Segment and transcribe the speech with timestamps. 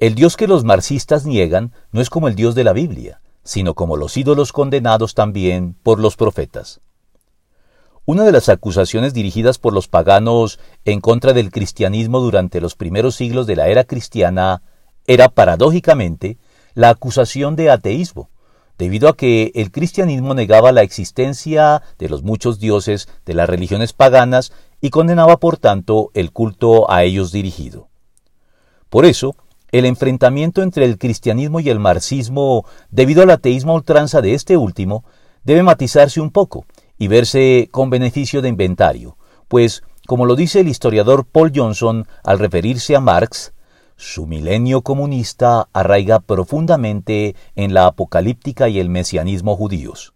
[0.00, 3.74] El Dios que los marxistas niegan no es como el Dios de la Biblia, sino
[3.74, 6.80] como los ídolos condenados también por los profetas.
[8.06, 13.14] Una de las acusaciones dirigidas por los paganos en contra del cristianismo durante los primeros
[13.14, 14.62] siglos de la era cristiana
[15.06, 16.38] era, paradójicamente,
[16.72, 18.30] la acusación de ateísmo,
[18.78, 23.92] debido a que el cristianismo negaba la existencia de los muchos dioses de las religiones
[23.92, 27.90] paganas y condenaba por tanto el culto a ellos dirigido.
[28.88, 29.36] Por eso,
[29.72, 35.04] el enfrentamiento entre el cristianismo y el marxismo, debido al ateísmo ultranza de este último,
[35.44, 36.64] debe matizarse un poco
[36.98, 39.16] y verse con beneficio de inventario,
[39.48, 43.52] pues, como lo dice el historiador Paul Johnson al referirse a Marx,
[43.96, 50.14] su milenio comunista arraiga profundamente en la apocalíptica y el mesianismo judíos.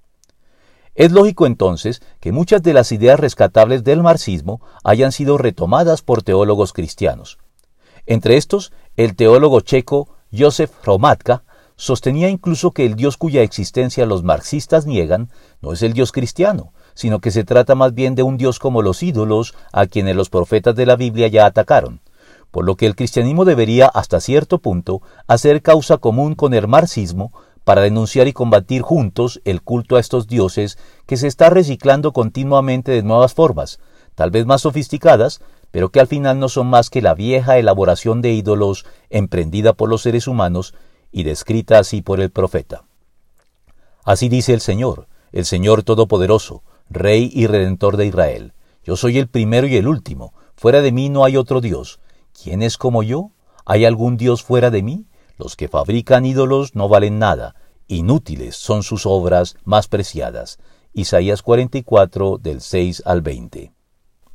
[0.94, 6.22] Es lógico entonces que muchas de las ideas rescatables del marxismo hayan sido retomadas por
[6.22, 7.38] teólogos cristianos.
[8.06, 11.44] Entre estos, el teólogo checo Josef Hromadka
[11.76, 15.30] sostenía incluso que el Dios cuya existencia los marxistas niegan
[15.60, 18.82] no es el Dios cristiano, sino que se trata más bien de un Dios como
[18.82, 22.00] los ídolos a quienes los profetas de la Biblia ya atacaron,
[22.50, 27.32] por lo que el cristianismo debería hasta cierto punto hacer causa común con el marxismo
[27.64, 32.92] para denunciar y combatir juntos el culto a estos dioses que se está reciclando continuamente
[32.92, 33.80] de nuevas formas,
[34.14, 38.22] tal vez más sofisticadas, pero que al final no son más que la vieja elaboración
[38.22, 40.74] de ídolos emprendida por los seres humanos
[41.10, 42.84] y descrita así por el profeta.
[44.04, 48.52] Así dice el Señor, el Señor Todopoderoso, Rey y Redentor de Israel.
[48.84, 50.32] Yo soy el primero y el último.
[50.54, 51.98] Fuera de mí no hay otro Dios.
[52.40, 53.30] ¿Quién es como yo?
[53.64, 55.06] ¿Hay algún Dios fuera de mí?
[55.36, 57.56] Los que fabrican ídolos no valen nada.
[57.88, 60.58] Inútiles son sus obras más preciadas.
[60.92, 63.73] Isaías 44 del 6 al 20.